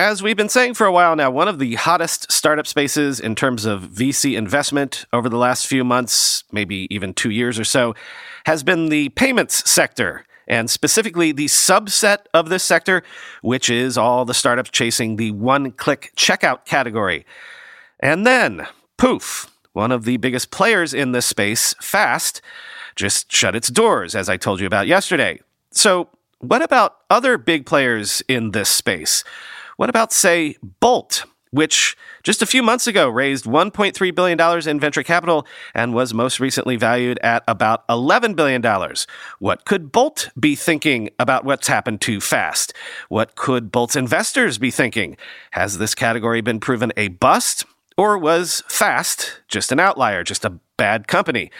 As 0.00 0.22
we've 0.22 0.36
been 0.36 0.48
saying 0.48 0.74
for 0.74 0.86
a 0.86 0.92
while 0.92 1.16
now, 1.16 1.28
one 1.28 1.48
of 1.48 1.58
the 1.58 1.74
hottest 1.74 2.30
startup 2.30 2.68
spaces 2.68 3.18
in 3.18 3.34
terms 3.34 3.64
of 3.64 3.82
VC 3.82 4.36
investment 4.36 5.06
over 5.12 5.28
the 5.28 5.36
last 5.36 5.66
few 5.66 5.82
months, 5.82 6.44
maybe 6.52 6.86
even 6.88 7.12
two 7.12 7.30
years 7.30 7.58
or 7.58 7.64
so, 7.64 7.96
has 8.46 8.62
been 8.62 8.90
the 8.90 9.08
payments 9.08 9.68
sector 9.68 10.24
and 10.46 10.70
specifically 10.70 11.32
the 11.32 11.46
subset 11.46 12.18
of 12.32 12.48
this 12.48 12.62
sector, 12.62 13.02
which 13.42 13.68
is 13.68 13.98
all 13.98 14.24
the 14.24 14.34
startups 14.34 14.70
chasing 14.70 15.16
the 15.16 15.32
one 15.32 15.72
click 15.72 16.12
checkout 16.16 16.64
category. 16.64 17.26
And 18.00 18.26
then, 18.26 18.66
poof, 18.96 19.50
one 19.72 19.92
of 19.92 20.04
the 20.04 20.16
biggest 20.16 20.50
players 20.50 20.94
in 20.94 21.12
this 21.12 21.26
space, 21.26 21.74
Fast, 21.80 22.40
just 22.96 23.32
shut 23.32 23.56
its 23.56 23.68
doors, 23.68 24.14
as 24.14 24.28
I 24.28 24.36
told 24.36 24.60
you 24.60 24.66
about 24.66 24.86
yesterday. 24.86 25.40
So, 25.70 26.08
what 26.40 26.62
about 26.62 26.98
other 27.10 27.38
big 27.38 27.66
players 27.66 28.22
in 28.28 28.52
this 28.52 28.68
space? 28.68 29.24
What 29.76 29.88
about, 29.88 30.12
say, 30.12 30.56
Bolt, 30.80 31.24
which 31.50 31.96
just 32.22 32.42
a 32.42 32.46
few 32.46 32.62
months 32.62 32.86
ago 32.86 33.08
raised 33.08 33.44
$1.3 33.44 34.14
billion 34.14 34.68
in 34.68 34.80
venture 34.80 35.02
capital 35.02 35.46
and 35.74 35.94
was 35.94 36.12
most 36.12 36.40
recently 36.40 36.76
valued 36.76 37.18
at 37.22 37.42
about 37.48 37.86
$11 37.88 38.36
billion? 38.36 38.62
What 39.38 39.64
could 39.64 39.90
Bolt 39.90 40.30
be 40.38 40.54
thinking 40.54 41.10
about 41.18 41.44
what's 41.44 41.68
happened 41.68 42.00
to 42.02 42.20
Fast? 42.20 42.72
What 43.08 43.34
could 43.34 43.72
Bolt's 43.72 43.96
investors 43.96 44.58
be 44.58 44.70
thinking? 44.70 45.16
Has 45.52 45.78
this 45.78 45.94
category 45.94 46.40
been 46.40 46.60
proven 46.60 46.92
a 46.96 47.08
bust? 47.08 47.64
Or 47.98 48.16
was 48.16 48.62
Fast 48.68 49.40
just 49.48 49.72
an 49.72 49.80
outlier, 49.80 50.22
just 50.22 50.44
a 50.44 50.60
bad 50.76 51.08
company? 51.08 51.50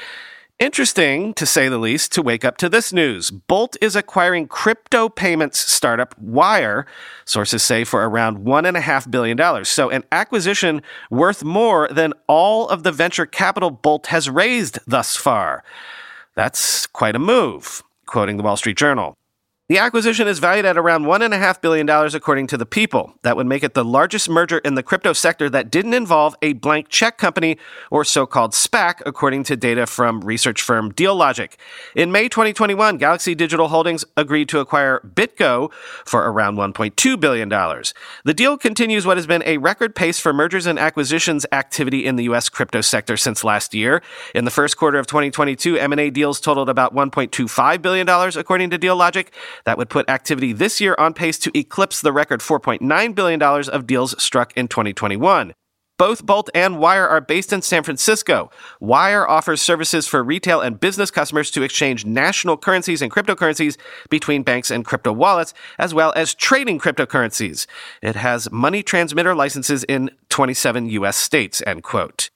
Interesting, 0.61 1.35
to 1.35 1.45
say 1.45 1.69
the 1.69 1.79
least, 1.79 2.13
to 2.13 2.23
wake 2.23 2.45
up 2.45 2.57
to 2.59 2.69
this 2.69 2.93
news. 2.93 3.33
Bolt 3.33 3.77
is 3.81 3.97
acquiring 3.97 4.47
crypto 4.47 5.09
payments 5.09 5.59
startup 5.59 6.17
Wyre, 6.17 6.87
sources 7.25 7.65
say 7.65 7.83
for 7.83 8.09
around 8.09 8.39
$1.5 8.39 9.11
billion. 9.11 9.65
So, 9.65 9.91
an 9.91 10.05
acquisition 10.13 10.83
worth 11.11 11.43
more 11.43 11.89
than 11.89 12.15
all 12.29 12.69
of 12.69 12.85
the 12.85 12.93
venture 12.93 13.27
capital 13.27 13.71
Bolt 13.71 14.07
has 14.09 14.31
raised 14.31 14.79
thus 14.87 15.17
far. 15.17 15.65
That's 16.37 16.87
quite 16.87 17.17
a 17.17 17.21
move, 17.21 17.83
quoting 18.07 18.37
the 18.37 18.45
Wall 18.45 18.57
Street 18.57 18.77
Journal. 18.77 19.17
The 19.69 19.77
acquisition 19.77 20.27
is 20.29 20.39
valued 20.39 20.65
at 20.65 20.79
around 20.79 21.05
$1.5 21.05 21.61
billion, 21.61 21.87
according 21.91 22.47
to 22.47 22.57
the 22.57 22.65
People. 22.65 23.13
That 23.21 23.37
would 23.37 23.47
make 23.47 23.63
it 23.63 23.75
the 23.75 23.85
largest 23.85 24.27
merger 24.31 24.57
in 24.57 24.77
the 24.77 24.83
crypto 24.83 25.13
sector 25.13 25.51
that 25.51 25.71
didn't 25.71 25.93
involve 25.93 26.35
a 26.41 26.55
blank 26.55 26.89
check 26.89 27.19
company 27.19 27.59
or 27.91 28.03
so 28.03 28.25
called 28.25 28.53
SPAC, 28.53 29.03
according 29.05 29.45
to 29.45 29.57
data 29.57 29.87
from 29.87 30.23
research 30.23 30.63
firm 30.63 30.91
Dealogic. 30.91 31.57
In 31.95 32.11
May 32.11 32.31
2021, 32.31 32.97
Galaxy 32.97 33.35
Digital 33.35 33.69
Holdings 33.69 34.07
agreed 34.17 34.49
to 34.49 34.61
acquire 34.61 35.03
BitGo 35.07 35.71
for 36.07 36.23
around 36.31 36.57
$1.2 36.57 37.21
billion. 37.21 37.51
The 37.51 38.35
deal 38.35 38.57
continues 38.57 39.05
what 39.05 39.19
has 39.19 39.27
been 39.27 39.43
a 39.45 39.59
record 39.59 39.95
pace 39.95 40.19
for 40.19 40.33
mergers 40.33 40.65
and 40.65 40.79
acquisitions 40.79 41.45
activity 41.53 42.07
in 42.07 42.17
the 42.17 42.25
U.S. 42.25 42.49
crypto 42.49 42.81
sector 42.81 43.19
since 43.19 43.45
last 43.45 43.75
year. 43.75 44.01
In 44.35 44.47
the 44.47 44.51
first 44.51 44.79
quarter 44.79 44.99
of 44.99 45.07
2022, 45.07 45.77
M&A 45.77 46.09
deals 46.09 46.41
totaled 46.41 46.71
about 46.71 46.95
$1.25 46.95 47.83
billion, 47.83 48.09
according 48.09 48.71
to 48.71 48.79
Dealogic. 48.79 49.27
That 49.65 49.79
would 49.79 49.91
put 49.91 50.09
activity 50.09 50.53
this 50.53 50.81
year 50.81 50.95
on 50.99 51.15
pace 51.15 51.39
to 51.41 51.57
eclipse 51.59 52.01
the 52.01 52.13
record 52.13 52.41
$4.9 52.41 53.15
billion 53.15 53.43
of 53.43 53.87
deals 53.87 54.23
struck 54.23 54.57
in 54.57 54.69
2021. 54.69 55.55
Both 55.99 56.25
Bolt 56.25 56.49
and 56.55 56.79
Wyre 56.79 57.09
are 57.09 57.21
based 57.21 57.53
in 57.53 57.61
San 57.61 57.83
Francisco. 57.83 58.53
Wyre 58.79 59.29
offers 59.29 59.61
services 59.61 60.07
for 60.07 60.23
retail 60.23 60.61
and 60.61 60.79
business 60.79 61.11
customers 61.11 61.51
to 61.51 61.63
exchange 61.63 62.07
national 62.07 62.57
currencies 62.57 63.03
and 63.03 63.11
cryptocurrencies 63.11 63.77
between 64.09 64.45
banks 64.45 64.71
and 64.71 64.85
crypto 64.85 65.13
wallets, 65.13 65.55
as 65.77 65.93
well 65.93 66.13
as 66.15 66.35
trading 66.35 66.79
cryptocurrencies. 66.79 67.67
It 68.01 68.15
has 68.15 68.49
money 68.53 68.85
transmitter 68.85 69.35
licenses 69.35 69.83
in 69.85 70.13
27 70.29 70.89
U.S. 70.91 71.17
states, 71.17 71.65
end 71.67 71.83
quote. 71.83 72.31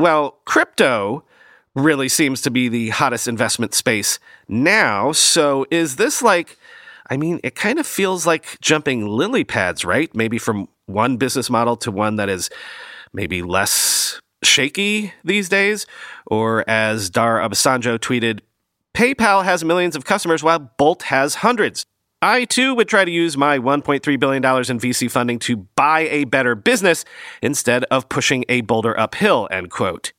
Well, 0.00 0.40
crypto 0.44 1.24
really 1.74 2.08
seems 2.08 2.40
to 2.42 2.50
be 2.50 2.68
the 2.68 2.90
hottest 2.90 3.28
investment 3.28 3.74
space 3.74 4.18
now. 4.48 5.12
So 5.12 5.66
is 5.70 5.96
this 5.96 6.22
like, 6.22 6.58
I 7.08 7.16
mean, 7.16 7.40
it 7.42 7.54
kind 7.54 7.78
of 7.78 7.86
feels 7.86 8.26
like 8.26 8.58
jumping 8.60 9.06
lily 9.06 9.44
pads, 9.44 9.84
right? 9.84 10.14
Maybe 10.14 10.38
from 10.38 10.68
one 10.86 11.16
business 11.16 11.50
model 11.50 11.76
to 11.78 11.90
one 11.90 12.16
that 12.16 12.28
is 12.28 12.50
maybe 13.12 13.42
less 13.42 14.20
shaky 14.42 15.12
these 15.24 15.48
days. 15.48 15.86
Or 16.26 16.68
as 16.68 17.10
Dar 17.10 17.38
Obasanjo 17.40 17.98
tweeted, 17.98 18.40
PayPal 18.94 19.44
has 19.44 19.64
millions 19.64 19.94
of 19.94 20.04
customers 20.04 20.42
while 20.42 20.58
Bolt 20.58 21.04
has 21.04 21.36
hundreds. 21.36 21.86
I 22.22 22.44
too 22.44 22.74
would 22.74 22.88
try 22.88 23.04
to 23.04 23.10
use 23.10 23.36
my 23.36 23.58
$1.3 23.58 24.20
billion 24.20 24.44
in 24.44 24.78
VC 24.78 25.10
funding 25.10 25.38
to 25.40 25.56
buy 25.56 26.00
a 26.00 26.24
better 26.24 26.54
business 26.54 27.04
instead 27.40 27.84
of 27.84 28.10
pushing 28.10 28.44
a 28.48 28.60
boulder 28.60 28.98
uphill, 28.98 29.48
end 29.50 29.70
quote. 29.70 30.12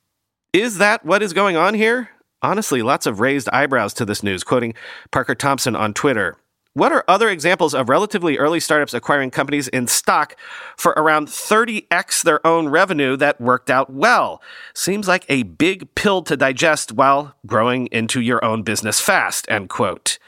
Is 0.52 0.76
that 0.76 1.02
what 1.02 1.22
is 1.22 1.32
going 1.32 1.56
on 1.56 1.72
here? 1.72 2.10
Honestly, 2.42 2.82
lots 2.82 3.06
of 3.06 3.20
raised 3.20 3.48
eyebrows 3.54 3.94
to 3.94 4.04
this 4.04 4.22
news, 4.22 4.44
quoting 4.44 4.74
Parker 5.10 5.34
Thompson 5.34 5.74
on 5.74 5.94
Twitter. 5.94 6.36
What 6.74 6.92
are 6.92 7.06
other 7.08 7.30
examples 7.30 7.72
of 7.74 7.88
relatively 7.88 8.36
early 8.36 8.60
startups 8.60 8.92
acquiring 8.92 9.30
companies 9.30 9.68
in 9.68 9.86
stock 9.86 10.36
for 10.76 10.92
around 10.92 11.28
30x 11.28 12.22
their 12.22 12.46
own 12.46 12.68
revenue 12.68 13.16
that 13.16 13.40
worked 13.40 13.70
out 13.70 13.90
well? 13.90 14.42
Seems 14.74 15.08
like 15.08 15.24
a 15.30 15.44
big 15.44 15.94
pill 15.94 16.20
to 16.20 16.36
digest 16.36 16.92
while 16.92 17.34
growing 17.46 17.86
into 17.86 18.20
your 18.20 18.44
own 18.44 18.62
business 18.62 19.00
fast, 19.00 19.50
end 19.50 19.70
quote. 19.70 20.18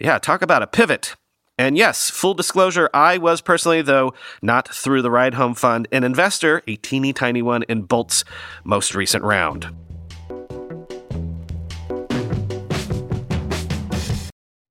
Yeah, 0.00 0.18
talk 0.18 0.42
about 0.42 0.64
a 0.64 0.66
pivot. 0.66 1.14
And 1.60 1.76
yes, 1.76 2.08
full 2.08 2.32
disclosure, 2.32 2.88
I 2.94 3.18
was 3.18 3.42
personally, 3.42 3.82
though 3.82 4.14
not 4.40 4.66
through 4.66 5.02
the 5.02 5.10
Ride 5.10 5.34
Home 5.34 5.54
Fund, 5.54 5.88
an 5.92 6.04
investor, 6.04 6.62
a 6.66 6.76
teeny 6.76 7.12
tiny 7.12 7.42
one 7.42 7.64
in 7.64 7.82
Bolt's 7.82 8.24
most 8.64 8.94
recent 8.94 9.22
round. 9.22 9.66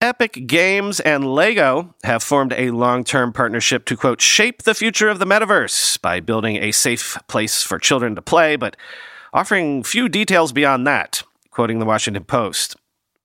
Epic 0.02 0.48
Games 0.48 1.00
and 1.02 1.32
Lego 1.32 1.94
have 2.06 2.24
formed 2.24 2.54
a 2.54 2.72
long 2.72 3.04
term 3.04 3.34
partnership 3.34 3.86
to, 3.86 3.96
quote, 3.96 4.20
shape 4.20 4.64
the 4.64 4.74
future 4.74 5.10
of 5.10 5.20
the 5.20 5.28
metaverse 5.28 6.02
by 6.02 6.20
building 6.20 6.56
a 6.56 6.72
safe 6.72 7.20
place 7.28 7.62
for 7.62 7.78
children 7.78 8.16
to 8.16 8.22
play, 8.24 8.56
but 8.56 8.76
offering 9.32 9.84
few 9.84 10.10
details 10.10 10.52
beyond 10.52 10.88
that, 10.88 11.22
quoting 11.52 11.78
the 11.78 11.86
Washington 11.86 12.24
Post. 12.24 12.78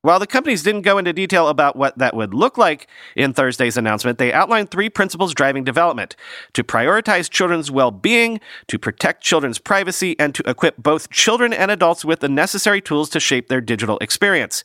While 0.05 0.19
the 0.19 0.27
companies 0.27 0.63
didn't 0.63 0.83
go 0.83 0.99
into 0.99 1.15
detail 1.15 1.49
about 1.49 1.77
what 1.77 1.97
that 1.97 2.15
would 2.15 2.35
look 2.35 2.59
like 2.59 2.89
in 3.17 3.33
Thursday's 3.33 3.79
announcement, 3.79 4.19
they 4.19 4.35
outlined 4.35 4.71
three 4.71 4.91
principles 4.91 5.33
driving 5.33 5.65
development 5.65 6.15
to 6.53 6.63
prioritize 6.63 7.31
children's 7.31 7.71
well 7.71 7.91
being, 7.91 8.39
to 8.67 8.79
protect 8.79 9.23
children's 9.23 9.59
privacy, 9.59 10.15
and 10.19 10.35
to 10.35 10.43
equip 10.47 10.77
both 10.77 11.09
children 11.09 11.55
and 11.55 11.71
adults 11.71 12.05
with 12.05 12.21
the 12.21 12.29
necessary 12.29 12.83
tools 12.83 13.09
to 13.09 13.19
shape 13.19 13.49
their 13.49 13.63
digital 13.63 13.97
experience. 14.01 14.63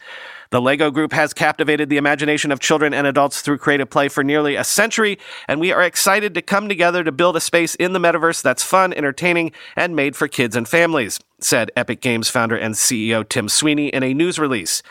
The 0.50 0.60
LEGO 0.60 0.91
Group 0.91 1.13
has 1.13 1.34
captivated 1.34 1.88
the 1.88 1.96
imagination 1.96 2.51
of 2.51 2.60
children 2.60 2.93
and 2.93 3.08
adults 3.08 3.39
through 3.39 3.60
creative 3.60 3.89
play 3.89 4.10
for 4.10 4.25
nearly 4.25 4.58
a 4.58 4.65
century, 4.65 5.19
and 5.48 5.62
we 5.62 5.72
are 5.72 5.84
excited 5.84 6.34
to 6.34 6.41
come 6.41 6.67
together 6.67 7.01
to 7.05 7.13
build 7.13 7.38
a 7.38 7.39
space 7.39 7.75
in 7.75 7.93
the 7.93 8.00
metaverse 8.00 8.41
that's 8.41 8.63
fun, 8.63 8.91
entertaining, 8.91 9.53
and 9.77 9.96
made 9.96 10.17
for 10.17 10.27
kids 10.27 10.58
and 10.58 10.67
families, 10.67 11.17
said 11.39 11.72
Epic 11.77 12.01
Games 12.01 12.27
founder 12.27 12.58
and 12.58 12.74
CEO 12.74 13.25
Tim 13.29 13.48
Sweeney 13.48 13.88
in 13.88 14.03
a 14.03 14.13
news 14.13 14.38
release. 14.38 14.84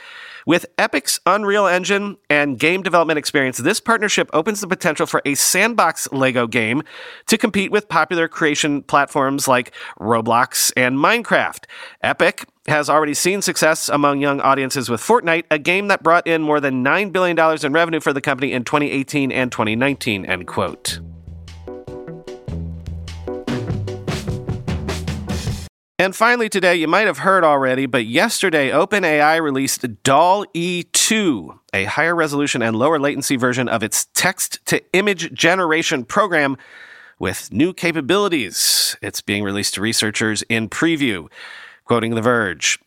With 0.48 0.64
Epic's 0.78 1.20
Unreal 1.26 1.66
Engine 1.66 2.16
and 2.30 2.58
game 2.58 2.80
development 2.82 3.18
experience, 3.18 3.58
this 3.58 3.80
partnership 3.80 4.30
opens 4.32 4.62
the 4.62 4.66
potential 4.66 5.04
for 5.04 5.20
a 5.26 5.34
sandbox 5.34 6.10
LEGO 6.10 6.46
game 6.46 6.84
to 7.26 7.36
compete 7.36 7.70
with 7.70 7.90
popular 7.90 8.28
creation 8.28 8.82
platforms 8.82 9.46
like 9.46 9.74
Roblox 10.00 10.72
and 10.74 10.96
Minecraft. 10.96 11.66
Epic 12.02 12.46
has 12.66 12.88
already 12.88 13.12
seen 13.12 13.42
success 13.42 13.90
among 13.90 14.22
young 14.22 14.40
audiences 14.40 14.88
with 14.88 15.02
Fortnite, 15.02 15.44
a 15.50 15.58
game 15.58 15.88
that 15.88 16.02
brought 16.02 16.26
in 16.26 16.40
more 16.40 16.60
than 16.60 16.82
$9 16.82 17.12
billion 17.12 17.38
in 17.62 17.72
revenue 17.74 18.00
for 18.00 18.14
the 18.14 18.22
company 18.22 18.54
in 18.54 18.64
2018 18.64 19.30
and 19.30 19.52
2019, 19.52 20.24
end 20.24 20.46
quote. 20.46 21.00
And 26.00 26.14
finally, 26.14 26.48
today, 26.48 26.76
you 26.76 26.86
might 26.86 27.08
have 27.08 27.18
heard 27.18 27.42
already, 27.42 27.86
but 27.86 28.06
yesterday, 28.06 28.70
OpenAI 28.70 29.42
released 29.42 30.04
DALL-E 30.04 30.84
2, 30.84 31.60
a 31.74 31.84
higher 31.86 32.14
resolution 32.14 32.62
and 32.62 32.76
lower 32.76 33.00
latency 33.00 33.34
version 33.34 33.68
of 33.68 33.82
its 33.82 34.06
text 34.14 34.64
to 34.66 34.80
image 34.92 35.32
generation 35.32 36.04
program 36.04 36.56
with 37.18 37.52
new 37.52 37.72
capabilities. 37.72 38.94
It's 39.02 39.20
being 39.20 39.42
released 39.42 39.74
to 39.74 39.80
researchers 39.80 40.42
in 40.42 40.68
preview. 40.68 41.26
Quoting 41.84 42.14
The 42.14 42.22
Verge. 42.22 42.78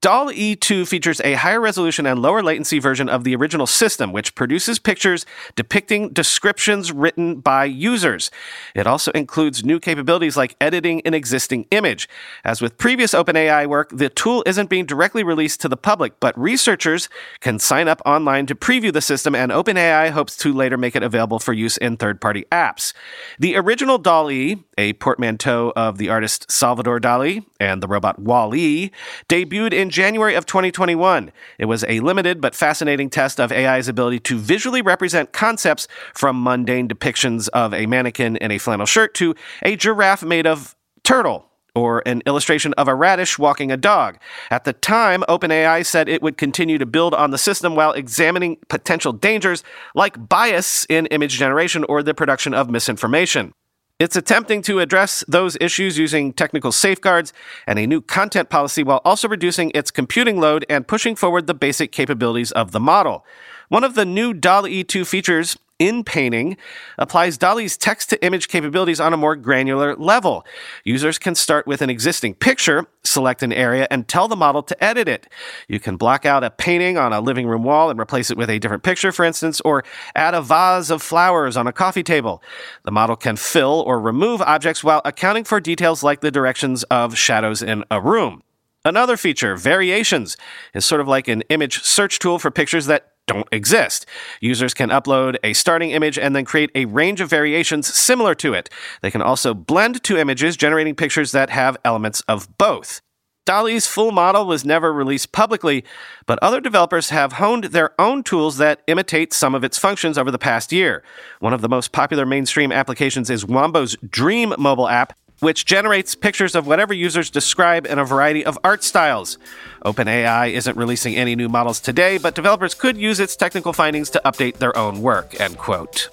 DALL-E 0.00 0.54
2 0.54 0.86
features 0.86 1.20
a 1.22 1.34
higher 1.34 1.60
resolution 1.60 2.06
and 2.06 2.22
lower 2.22 2.40
latency 2.40 2.78
version 2.78 3.08
of 3.08 3.24
the 3.24 3.34
original 3.34 3.66
system, 3.66 4.12
which 4.12 4.36
produces 4.36 4.78
pictures 4.78 5.26
depicting 5.56 6.10
descriptions 6.10 6.92
written 6.92 7.40
by 7.40 7.64
users. 7.64 8.30
It 8.76 8.86
also 8.86 9.10
includes 9.10 9.64
new 9.64 9.80
capabilities 9.80 10.36
like 10.36 10.54
editing 10.60 11.00
an 11.00 11.14
existing 11.14 11.66
image. 11.72 12.08
As 12.44 12.62
with 12.62 12.78
previous 12.78 13.12
OpenAI 13.12 13.66
work, 13.66 13.90
the 13.92 14.08
tool 14.08 14.44
isn't 14.46 14.70
being 14.70 14.86
directly 14.86 15.24
released 15.24 15.60
to 15.62 15.68
the 15.68 15.76
public, 15.76 16.20
but 16.20 16.38
researchers 16.38 17.08
can 17.40 17.58
sign 17.58 17.88
up 17.88 18.00
online 18.06 18.46
to 18.46 18.54
preview 18.54 18.92
the 18.92 19.00
system, 19.00 19.34
and 19.34 19.50
OpenAI 19.50 20.10
hopes 20.10 20.36
to 20.36 20.52
later 20.52 20.76
make 20.76 20.94
it 20.94 21.02
available 21.02 21.40
for 21.40 21.52
use 21.52 21.76
in 21.76 21.96
third 21.96 22.20
party 22.20 22.44
apps. 22.52 22.92
The 23.40 23.56
original 23.56 23.98
DALL-E, 23.98 24.62
a 24.78 24.94
portmanteau 24.94 25.72
of 25.76 25.98
the 25.98 26.08
artist 26.08 26.50
Salvador 26.50 27.00
Dali 27.00 27.44
and 27.58 27.82
the 27.82 27.88
robot 27.88 28.18
WALL-E, 28.20 28.92
debuted 29.28 29.74
in 29.74 29.88
in 29.88 29.90
January 29.90 30.34
of 30.34 30.44
2021. 30.44 31.32
It 31.58 31.64
was 31.64 31.82
a 31.88 32.00
limited 32.00 32.42
but 32.42 32.54
fascinating 32.54 33.08
test 33.08 33.40
of 33.40 33.50
AI's 33.50 33.88
ability 33.88 34.18
to 34.20 34.38
visually 34.38 34.82
represent 34.82 35.32
concepts 35.32 35.88
from 36.12 36.42
mundane 36.42 36.88
depictions 36.88 37.48
of 37.54 37.72
a 37.72 37.86
mannequin 37.86 38.36
in 38.36 38.50
a 38.50 38.58
flannel 38.58 38.84
shirt 38.84 39.14
to 39.14 39.34
a 39.62 39.76
giraffe 39.76 40.22
made 40.22 40.46
of 40.46 40.76
turtle 41.04 41.46
or 41.74 42.02
an 42.04 42.22
illustration 42.26 42.74
of 42.74 42.86
a 42.86 42.94
radish 42.94 43.38
walking 43.38 43.72
a 43.72 43.78
dog. 43.78 44.18
At 44.50 44.64
the 44.64 44.74
time, 44.74 45.24
OpenAI 45.26 45.86
said 45.86 46.06
it 46.06 46.20
would 46.20 46.36
continue 46.36 46.76
to 46.76 46.84
build 46.84 47.14
on 47.14 47.30
the 47.30 47.38
system 47.38 47.74
while 47.74 47.92
examining 47.92 48.58
potential 48.68 49.14
dangers 49.14 49.64
like 49.94 50.28
bias 50.28 50.84
in 50.90 51.06
image 51.06 51.38
generation 51.38 51.84
or 51.88 52.02
the 52.02 52.12
production 52.12 52.52
of 52.52 52.68
misinformation. 52.68 53.54
It's 53.98 54.14
attempting 54.14 54.62
to 54.62 54.78
address 54.78 55.24
those 55.26 55.56
issues 55.60 55.98
using 55.98 56.32
technical 56.32 56.70
safeguards 56.70 57.32
and 57.66 57.80
a 57.80 57.86
new 57.86 58.00
content 58.00 58.48
policy 58.48 58.84
while 58.84 59.00
also 59.04 59.28
reducing 59.28 59.72
its 59.74 59.90
computing 59.90 60.38
load 60.38 60.64
and 60.68 60.86
pushing 60.86 61.16
forward 61.16 61.48
the 61.48 61.54
basic 61.54 61.90
capabilities 61.90 62.52
of 62.52 62.70
the 62.70 62.78
model. 62.78 63.26
One 63.68 63.82
of 63.82 63.96
the 63.96 64.04
new 64.04 64.32
DALL-E 64.34 64.84
2 64.84 65.04
features 65.04 65.58
in 65.78 66.04
painting 66.04 66.56
applies 66.96 67.38
DALL-E's 67.38 67.76
text 67.76 68.10
to 68.10 68.24
image 68.24 68.48
capabilities 68.48 69.00
on 69.00 69.12
a 69.12 69.16
more 69.16 69.36
granular 69.36 69.94
level. 69.96 70.44
Users 70.84 71.18
can 71.18 71.34
start 71.34 71.66
with 71.66 71.82
an 71.82 71.90
existing 71.90 72.34
picture, 72.34 72.86
select 73.04 73.42
an 73.42 73.52
area, 73.52 73.86
and 73.90 74.08
tell 74.08 74.28
the 74.28 74.36
model 74.36 74.62
to 74.62 74.84
edit 74.84 75.08
it. 75.08 75.28
You 75.68 75.80
can 75.80 75.96
block 75.96 76.26
out 76.26 76.44
a 76.44 76.50
painting 76.50 76.98
on 76.98 77.12
a 77.12 77.20
living 77.20 77.46
room 77.46 77.62
wall 77.62 77.90
and 77.90 78.00
replace 78.00 78.30
it 78.30 78.36
with 78.36 78.50
a 78.50 78.58
different 78.58 78.82
picture, 78.82 79.12
for 79.12 79.24
instance, 79.24 79.60
or 79.62 79.84
add 80.14 80.34
a 80.34 80.42
vase 80.42 80.90
of 80.90 81.02
flowers 81.02 81.56
on 81.56 81.66
a 81.66 81.72
coffee 81.72 82.02
table. 82.02 82.42
The 82.84 82.92
model 82.92 83.16
can 83.16 83.36
fill 83.36 83.84
or 83.86 84.00
remove 84.00 84.42
objects 84.42 84.82
while 84.82 85.02
accounting 85.04 85.44
for 85.44 85.60
details 85.60 86.02
like 86.02 86.20
the 86.20 86.30
directions 86.30 86.82
of 86.84 87.16
shadows 87.16 87.62
in 87.62 87.84
a 87.90 88.00
room. 88.00 88.42
Another 88.84 89.16
feature, 89.16 89.56
variations, 89.56 90.36
is 90.72 90.84
sort 90.84 91.00
of 91.00 91.08
like 91.08 91.28
an 91.28 91.42
image 91.50 91.82
search 91.82 92.18
tool 92.18 92.38
for 92.38 92.50
pictures 92.50 92.86
that 92.86 93.12
don't 93.28 93.46
exist. 93.52 94.06
Users 94.40 94.74
can 94.74 94.88
upload 94.88 95.36
a 95.44 95.52
starting 95.52 95.92
image 95.92 96.18
and 96.18 96.34
then 96.34 96.44
create 96.44 96.72
a 96.74 96.86
range 96.86 97.20
of 97.20 97.30
variations 97.30 97.86
similar 97.86 98.34
to 98.34 98.54
it. 98.54 98.68
They 99.02 99.12
can 99.12 99.22
also 99.22 99.54
blend 99.54 100.02
two 100.02 100.16
images, 100.16 100.56
generating 100.56 100.96
pictures 100.96 101.30
that 101.30 101.50
have 101.50 101.76
elements 101.84 102.22
of 102.22 102.58
both. 102.58 103.00
DALL-E's 103.46 103.86
full 103.86 104.12
model 104.12 104.46
was 104.46 104.62
never 104.62 104.92
released 104.92 105.32
publicly, 105.32 105.82
but 106.26 106.38
other 106.42 106.60
developers 106.60 107.08
have 107.08 107.34
honed 107.34 107.64
their 107.64 107.98
own 107.98 108.22
tools 108.22 108.58
that 108.58 108.82
imitate 108.86 109.32
some 109.32 109.54
of 109.54 109.64
its 109.64 109.78
functions 109.78 110.18
over 110.18 110.30
the 110.30 110.38
past 110.38 110.70
year. 110.70 111.02
One 111.40 111.54
of 111.54 111.62
the 111.62 111.68
most 111.68 111.92
popular 111.92 112.26
mainstream 112.26 112.70
applications 112.70 113.30
is 113.30 113.46
Wombo's 113.46 113.96
Dream 114.06 114.54
mobile 114.58 114.86
app, 114.86 115.14
which 115.40 115.64
generates 115.64 116.14
pictures 116.14 116.54
of 116.54 116.66
whatever 116.66 116.92
users 116.92 117.30
describe 117.30 117.86
in 117.86 117.98
a 117.98 118.04
variety 118.04 118.44
of 118.44 118.58
art 118.64 118.82
styles. 118.82 119.38
OpenAI 119.84 120.52
isn't 120.52 120.76
releasing 120.76 121.16
any 121.16 121.36
new 121.36 121.48
models 121.48 121.80
today, 121.80 122.18
but 122.18 122.34
developers 122.34 122.74
could 122.74 122.96
use 122.96 123.20
its 123.20 123.36
technical 123.36 123.72
findings 123.72 124.10
to 124.10 124.20
update 124.24 124.58
their 124.58 124.76
own 124.76 125.00
work, 125.00 125.40
end 125.40 125.58
quote. 125.58 126.08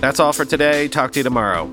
That's 0.00 0.20
all 0.20 0.34
for 0.34 0.44
today. 0.44 0.86
Talk 0.88 1.12
to 1.12 1.20
you 1.20 1.24
tomorrow. 1.24 1.72